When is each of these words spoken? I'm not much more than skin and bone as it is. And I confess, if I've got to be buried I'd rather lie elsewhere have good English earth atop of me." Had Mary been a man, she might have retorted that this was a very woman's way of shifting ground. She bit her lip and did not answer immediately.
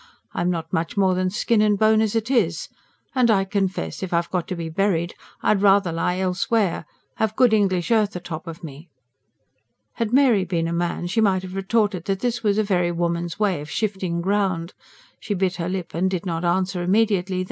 I'm 0.33 0.49
not 0.49 0.73
much 0.73 0.97
more 0.97 1.13
than 1.13 1.29
skin 1.29 1.61
and 1.61 1.77
bone 1.77 2.01
as 2.01 2.15
it 2.15 2.31
is. 2.31 2.69
And 3.13 3.29
I 3.29 3.45
confess, 3.45 4.01
if 4.01 4.11
I've 4.13 4.31
got 4.31 4.47
to 4.47 4.55
be 4.55 4.67
buried 4.67 5.13
I'd 5.43 5.61
rather 5.61 5.91
lie 5.91 6.17
elsewhere 6.17 6.87
have 7.17 7.35
good 7.35 7.53
English 7.53 7.91
earth 7.91 8.15
atop 8.15 8.47
of 8.47 8.63
me." 8.63 8.89
Had 9.97 10.11
Mary 10.11 10.43
been 10.43 10.67
a 10.67 10.73
man, 10.73 11.05
she 11.05 11.21
might 11.21 11.43
have 11.43 11.53
retorted 11.53 12.05
that 12.05 12.21
this 12.21 12.41
was 12.41 12.57
a 12.57 12.63
very 12.63 12.91
woman's 12.91 13.37
way 13.39 13.61
of 13.61 13.69
shifting 13.69 14.21
ground. 14.21 14.73
She 15.19 15.35
bit 15.35 15.57
her 15.57 15.69
lip 15.69 15.93
and 15.93 16.09
did 16.09 16.25
not 16.25 16.43
answer 16.43 16.81
immediately. 16.81 17.39